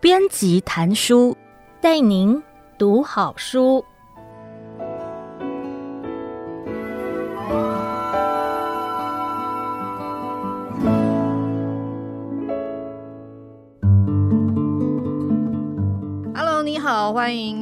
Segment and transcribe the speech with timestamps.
[0.00, 1.36] 编辑谈书，
[1.80, 2.40] 带您
[2.78, 3.84] 读好书。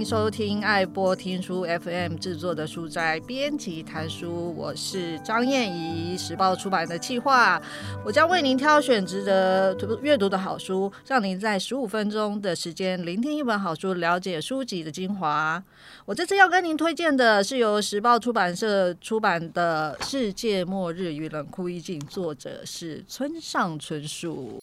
[0.05, 7.61] 收听爱播听书 FM 制作的书斋编辑谈书，我是张燕怡，时报出版的企划，
[8.05, 15.63] 我将为您挑选值得阅读的好书，让您在十五分钟的时间聆听一本好书，了解书籍的精华。
[16.05, 24.61] 我这次要跟您推荐的是由时报出版社出版的《世界末日与冷酷意境》，作者是村上春树。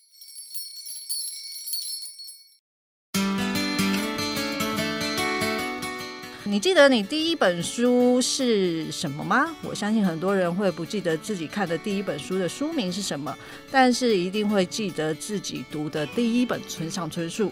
[6.52, 9.50] 你记得你第一本书是什么吗？
[9.64, 13.34] 我相信很多人会不记得自己看的第一本书的书名是什么，
[13.72, 17.50] 但是一定会记得自己读的第一本村上春树。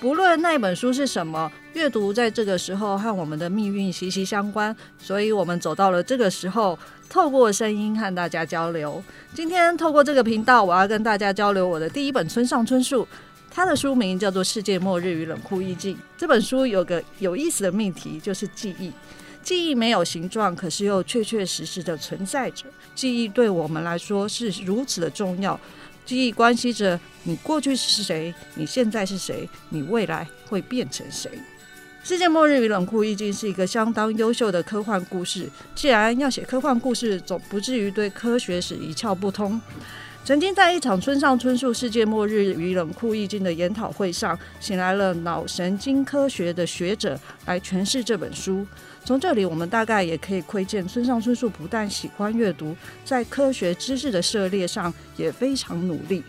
[0.00, 6.76] 不论那本书是什么，阅读在这个时候和我们的命运息息相关，所以我们走到了这个时候，
[7.08, 9.00] 透过声音和大家交流。
[9.32, 13.06] 今天透过这个频道，我要跟大家交流我的第一本村上春树。
[13.50, 15.96] 他的书名叫做《世界末日与冷酷意境》。
[16.16, 18.92] 这本书有个有意思的命题，就是记忆。
[19.42, 22.66] 记忆没有形状，可是又确确实实的存在着。
[22.94, 25.58] 记忆对我们来说是如此的重要。
[26.06, 31.30] 记忆关系着你过去是谁，你现在是谁，你未来会变成谁。
[32.08, 35.48] 《世界末日与冷酷意境》是一个相当优秀的科幻故事。
[35.74, 39.60] 既然要写科幻故事，总不至于对科学史一窍不通。
[40.22, 48.64] 曾经在一场村上春树《世界末日与冷酷意境》的研讨会上，请来了脑神经科学的学者来诠释这本书。
[49.04, 56.22] 从这里，我们大概也可以窥见村上春树不但喜欢阅读，在科学知识的涉猎上也非常努力。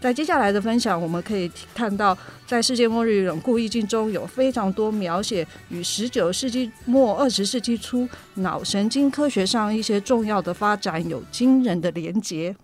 [0.00, 2.16] 在接下来的分享，我们可以看到，
[2.46, 12.54] 在《世界末日与冷酷意境》中有非常多描写与十九世纪末二十世纪初脑神经科学上一些重要的发展有惊人的连结。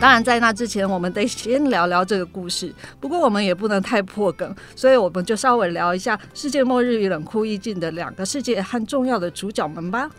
[0.00, 2.72] 当然，在那之前，我们得先聊聊这个故事。
[3.00, 10.06] 不过，我们也不能太破梗，所以我们就稍微聊一下《世界末日与冷酷意境》的两个世界和重要的主角们吧。《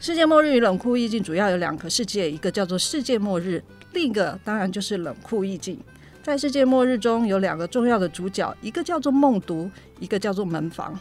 [0.00, 3.62] 世界末日与冷酷意境》主要有两个世界，一个叫做世界末日，
[3.92, 5.78] 另一个当然就是冷酷意境。
[6.20, 9.70] 在世界末日中有两个重要的主角，一个叫做梦读，
[10.00, 10.98] 一个叫做门房。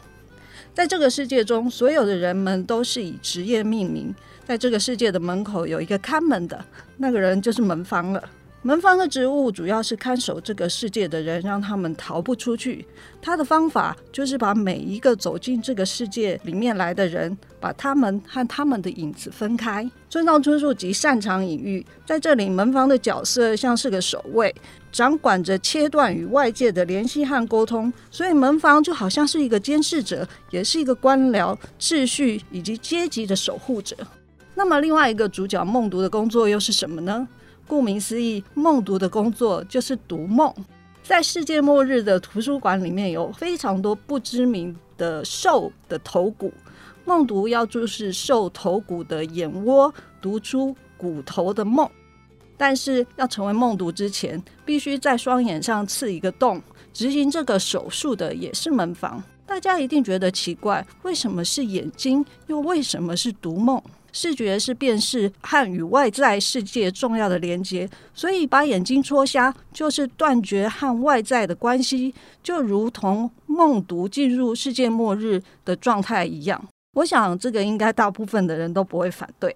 [0.79, 4.15] 在这个世界中，所有的人们都是以职业命名。
[4.45, 6.63] 在这个世界的门口有一个看门的，
[6.95, 8.29] 那个人就是门房了。
[8.61, 12.85] 门房的职务主要是看守这个世界的人，让他们逃不出去。
[13.21, 19.89] 他的方法就是把每一个走进这个世界里面来的人，把他们和他们的影子分开。
[20.09, 24.53] 村上春树极擅长隐喻，在这里门房的角色像是个守卫，
[24.91, 33.95] 掌管着切断与外界的联系和沟通，所以门房就好像是一个监视者，也是一个官僚、秩序以及阶级的守护者。
[34.53, 37.25] 那么，另外一个主角梦读的工作又是什么呢？
[37.69, 40.51] 顾名思义，梦读的工作就是读梦。
[41.03, 46.51] 在世界末日的图书馆里面，有非常多不知名的兽的头骨。
[47.05, 51.87] 梦读要注视兽头骨的眼窝，读出骨头的梦。
[52.57, 56.59] 但是，要成为梦读之前，必须在双眼上刺一个洞。
[56.91, 59.23] 执行这个手术的也是门房。
[59.45, 62.25] 大家一定觉得奇怪，为什么是眼睛？
[62.47, 63.81] 又为什么是读梦？
[64.11, 76.63] 视觉是辨识和与外在世界重要的连接，所以把眼睛戳瞎就是断绝和外在的关系，就如同梦读进入世界末日的状态一样。
[76.93, 79.55] 我想这个应该大部分的人都不会反对。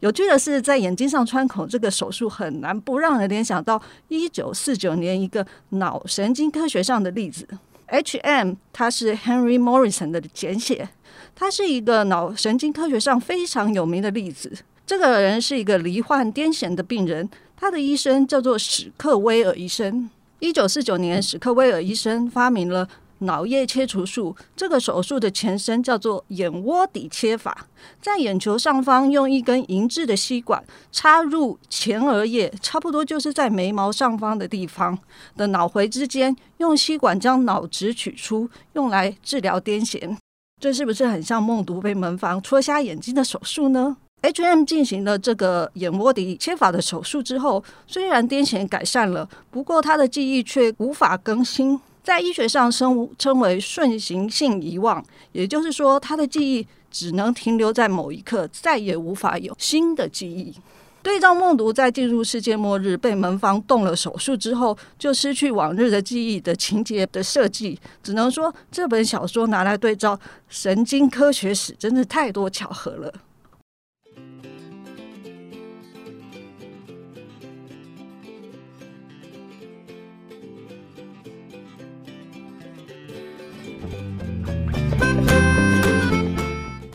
[0.00, 7.46] 有趣的是，在眼睛上穿孔这个手术很难不让人联想到一九四九年一个脑神经科学上的例子。
[7.88, 8.54] H.M.
[8.72, 10.88] 它是 Henry Morrison 的简写。
[11.34, 14.52] 他是一个脑神经科学上非常有名的例子。
[14.84, 20.10] 这个人是一个罹患癫痫的病人，他的医生叫做史克威尔医生。
[20.40, 22.88] 一九四九年，史克威尔医生发明了
[23.20, 24.34] 脑叶切除术。
[24.56, 27.66] 这个手术的前身叫做眼窝底切法，
[28.00, 30.62] 在眼球上方用一根银质的吸管
[30.92, 34.98] 插入前额叶，差不多就是在眉毛上方的地方
[35.36, 40.16] 的脑回之间，用吸管将脑质取出，用来治疗癫痫。
[40.60, 44.64] 这是不是很像梦读被门房戳瞎眼睛的手术呢？H.M.
[44.64, 60.54] 进行了这个眼窝底切法的手术之后，虽然癫痫改善了，不过他的记忆却无法更新，在医学上称称为顺行性遗忘，也就是说，他的记忆只能停留在某一刻，再也无法有新的记忆。
[61.02, 70.18] 对照梦读在进入世界末日被门房动了手术之后，就失去往日的记忆的情节的设计，只能说这本小说拿来对照
[70.48, 73.12] 神经科学史，真的太多巧合了。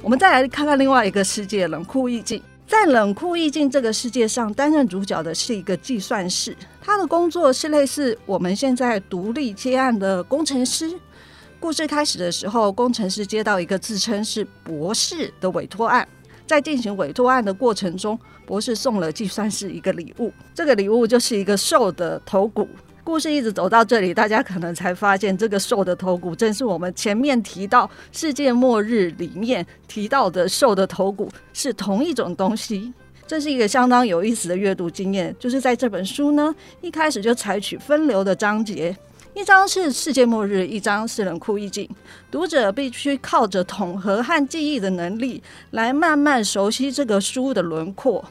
[0.04, 2.44] 我们再来看看另外一个世界——冷酷意境。
[2.68, 10.94] 在冷酷意境这个世界上，担任主角的是一个计算师，他的工作是类似我们现在独立接案的工程师。
[11.58, 16.06] 故事开始的时候，工程师接到一个自称是博士的委托案，
[16.46, 22.68] 在进行委托案的过程中，博士送了计算师一个礼物，这个礼物就是一个兽的头骨。
[23.04, 32.94] 故事一直走到这里，大家可能才发现，这个兽的头骨正是我们前面提到世界末日里面提到的兽的头骨是同一种东西。
[33.28, 38.96] 这是一个相当有意思的阅读经验，就是在这本书呢，一开始就采取分流的章节，
[39.34, 41.90] 一章是世界末日，一章是冷酷意境。
[42.32, 48.24] 读者必须靠着统合和记忆的能力，来慢慢熟悉这个书的轮廓。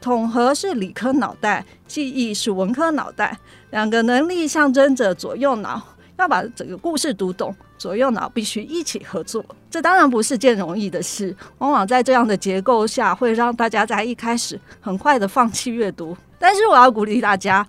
[0.00, 3.38] 统合是理科脑袋，记忆是文科脑袋，
[3.70, 5.82] 两个能力象征着左右脑。
[6.18, 9.42] 要把整个故事读懂，左右脑必须一起合作。
[9.70, 16.14] 这当然不是件容易的事，往往在这样的结构下，会让大家在一开始很快的放弃阅读。
[16.38, 17.66] 但是我要鼓励大家，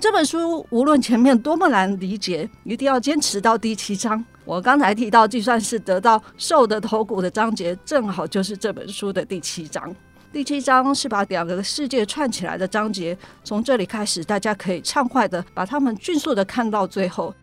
[0.00, 4.24] 这本书无论前面多么难理解，一定要坚持到第七章。
[4.44, 9.94] 我刚才提到计算是得到兽的头骨的章节，正好就是这本书的第七章。
[10.32, 17.34] 第七章是把两个世界串起来的章节，从这里开始，大家可以畅快的把它们迅速的看到最后。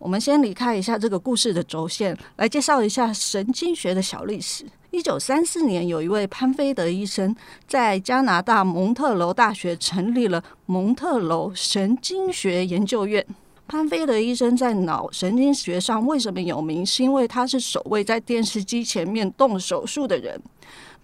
[0.00, 4.66] 我们先离开一下这个故事的轴线，来介绍一下神经学的小历史。
[4.90, 7.34] 一九三四年，有一位潘菲德医生
[7.68, 13.24] 在加拿大蒙特楼大学成立了蒙特楼神经学研究院。
[13.68, 16.84] 潘菲德医生在脑神经学上为什么有名？
[16.84, 20.42] 是因为他是首位在电视机前面动手术的人。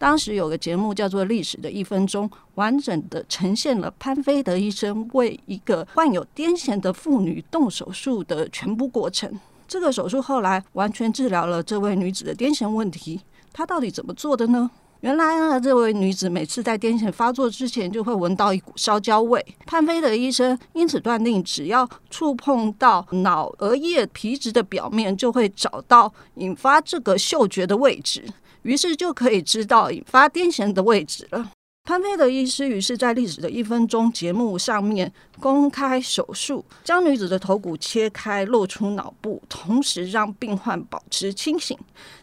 [0.00, 9.30] 当时有个节目叫做《历史的一分钟》，完整的呈现了潘菲德医生为一个患有癫痫的妇女动手术的全部过程。
[9.68, 13.20] 这个手术后来完全治疗了这位女子的癫痫问题。
[13.52, 14.70] 她到底怎么做的呢？
[15.00, 19.44] 原来呢，这位女子每次在癫痫发作之前就会闻到一股烧焦味。
[19.66, 28.24] 潘菲德医生因此断定，只要触碰到脑额叶皮质的表面，就会找到引发这个嗅觉的位置。
[28.62, 31.52] 于是就可以知道引发癫痫的位置了。
[31.84, 35.10] 潘菲德医师于是在历史的一分钟节目上面
[35.40, 41.76] 公开手术，将女子的头骨切开，露出脑部，同时让病患保持清醒。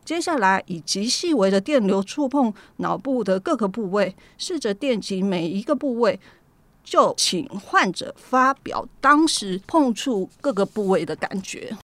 [0.06, 6.18] 接下来以极细微的电流触碰脑部的各个部位，试着电击每一个部位，
[6.84, 11.76] 就请患者发表当时碰触各个部位的感觉。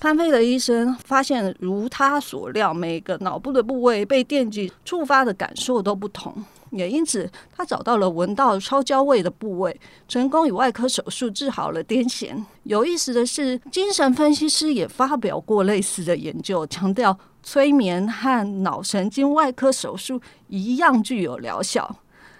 [0.00, 6.32] 潘菲德医生发现，如他所料，每个脑部的部位被电击触发的感受都不同，
[6.70, 12.44] 也因此他找到了闻到烧焦味的部位，成功以外科手术治好了癫痫。
[12.62, 21.96] 有意思的是，精神分析师也发表过类似的研究，强调催眠和脑神经外科手术一样具有疗效。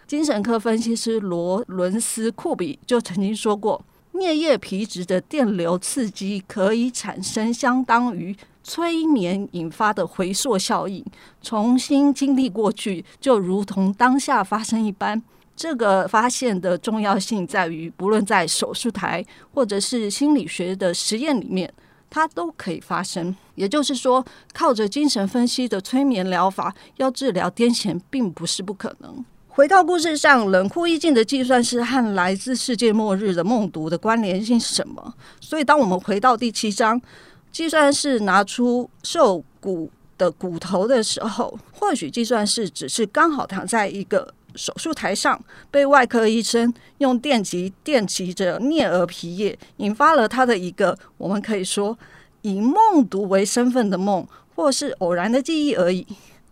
[0.07, 3.85] 精神科分析师罗伦斯库比就曾经说过。
[4.19, 11.05] 颞叶皮质的电流刺激可以产生相当于催眠引发的回溯效应，
[11.41, 15.23] 重新经历过去就如同当下发生一般。
[15.57, 21.73] 这个发现的重要性在于，不论在手术台或者是心理学的实验里面，
[22.11, 23.35] 它都可以发生。
[23.55, 29.25] 也就是说，靠着精神分析的催眠疗法，要治疗癫痫并不是不可能。
[29.59, 35.12] 回到故事上，冷酷意境的计算师和来自世界末日的梦读的关联性是什么？
[35.41, 37.03] 所以，当我们回到第七章，
[37.50, 51.99] 计算师拿出兽骨的骨头的时候，或许计算师只是刚好躺在一个手术台上，被外科医生用电极电击着颞额皮液，引发了他的一个我们可以说
[52.43, 54.25] 以梦读为身份的梦，
[54.55, 56.07] 或是偶然的记忆而已。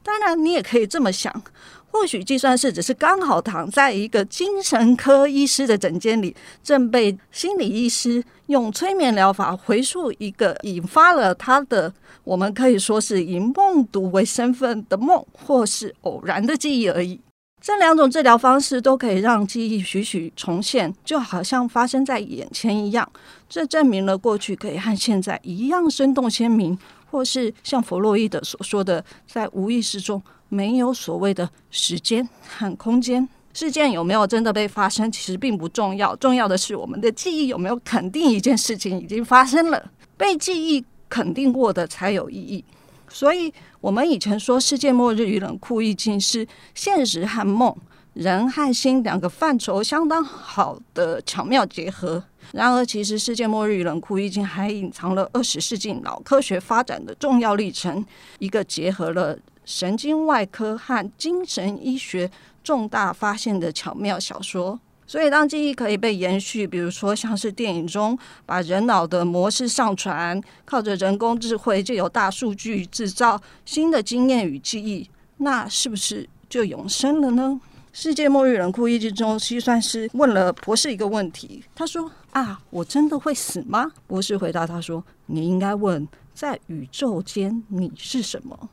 [0.07, 1.43] 当然，你也可以这么想。
[1.91, 17.21] 或许计算式只是刚好躺在一个精神科医师的诊间里，正被心理医师用催眠疗法回溯一个引发了他的，我们可以说是以梦读为身份的梦，或是偶然的记忆而已。
[17.61, 23.11] 这两种治疗方式都可以让记忆徐徐重现，就好像发生在眼前一样。
[23.49, 26.79] 这证明了过去可以和现在一样生动鲜明，
[27.17, 33.27] 或是像弗洛伊德所说的，在无意识中没有所谓的时间和空间。
[33.55, 39.91] 事件有没有真的被发生，其实并不重要，重要的是我们的记忆有没有肯定一件事情已经发生了。
[40.19, 42.63] 被记忆肯定过的才有意义。
[43.09, 47.75] 所以，我们以前说世界末日与冷酷意境是现实和梦、
[48.17, 52.25] 人和心两个范畴相当好的巧妙结合。
[52.53, 58.03] 然而，其实世界末日与冷酷已经还隐藏了二十世纪脑科学发展的重要历程，
[58.39, 62.31] 一个结合了神经外科和精神医学
[62.65, 64.81] 重大发现的巧妙小说。
[65.07, 75.07] 所以，当记忆可以被延续，比如说像是电影中把人脑的模式上传，靠着人工智慧就有大数据制造新的经验与记忆，
[75.37, 77.61] 那是不是就永生了呢？
[77.99, 88.69] 世界末日冷酷意境中，蟋蟀师问了博士一个问题，他说：“啊，我真的会死吗？”博士回答他说：“你应该问，在宇宙间你是什么？”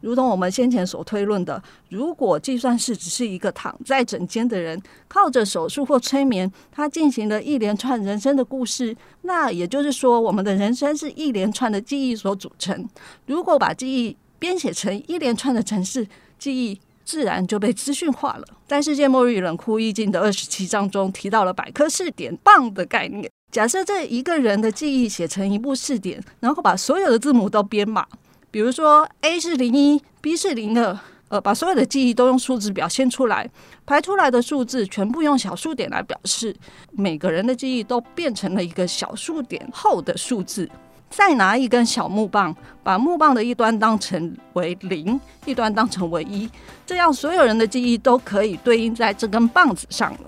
[0.00, 12.88] 如同我们先前所推论的，如果计算师只是一个躺在枕间的人，靠着手术或催眠，他进行了一连串人生的故事，那也就是说，我们的人生是一连串的记忆所组成。
[13.26, 18.44] 如果把记忆编写成一连串的程式，记忆自然就被资讯化了。
[18.66, 23.30] 在《世界末日与冷酷意境》的二十七章中，提到了百科试点棒的概念。
[23.52, 28.06] 假设这一个人的记忆写成一部试点，然后把所有的字母都编码。
[28.50, 33.48] 比如说，A 是零一，B 是零二，呃，把所有的记忆都用数字表现出来，
[33.84, 36.54] 排出来的数字全部用小数点来表示，
[36.92, 40.68] 每个人的记忆都变成了一个小数点后的数字。
[41.16, 46.50] 再拿一根小木棒，把木棒的一端当成为零，一端当成为一，
[46.84, 50.18] 这样所有人的记忆都可以对应在这根棒子上了。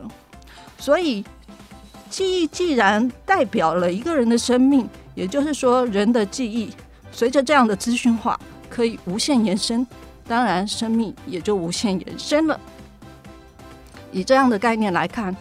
[0.79, 1.25] 所以，
[2.09, 6.73] 记忆既然代表了一个人的生命，也就是说，人的记忆。
[7.11, 8.39] 随着这样的资讯化，
[8.71, 9.85] 可以无限延伸，
[10.29, 12.61] 当然生命也就无限延伸了。
[14.13, 15.35] 以这样的概念来看，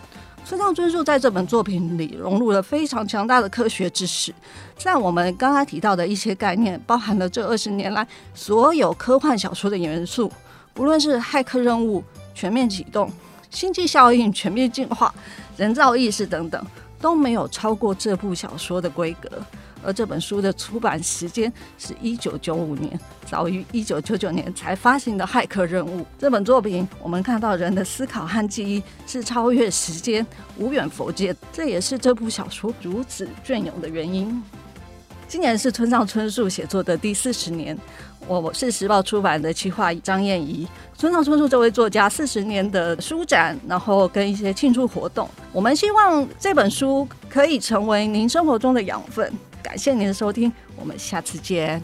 [0.46, 4.32] 村上春树在这本作品里融入了非常强大的科学知识。
[4.78, 10.32] 在我们刚才提到的一些概念，包含了这二十年来所有科幻小说的元素，
[10.72, 12.04] 不论是骇客任务、
[12.36, 13.12] 全面启动、
[13.50, 15.12] 星际效应、全面进化、
[15.58, 16.64] 人造意识等等，
[17.02, 19.28] 都没有超过这部小说的规格。
[19.86, 30.26] 而这本书的出版时间是一九九五年，早于一九九九年才发行的《骇客任务》这本作品，我们看到人的思考和记忆是超越时间、
[30.58, 34.42] 无远弗届，这也是这部小说如此隽永的原因。
[35.28, 37.76] 今年是村上春树写作的第四十年，
[38.28, 40.68] 我是时报出版的企划张燕仪。
[40.98, 49.34] 村上春树这位作家四十年的书展，然后跟一些庆祝活动，我们希望这本书可以成为您生活中的养分。
[49.66, 51.82] 感谢您的收听，我们下次见。